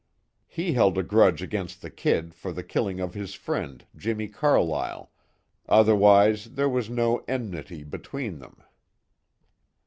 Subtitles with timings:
[0.47, 5.11] He held a grudge against the "Kid" for the killing of his friend, Jimmie Carlyle,
[5.69, 8.63] otherwise there was no enmity between them.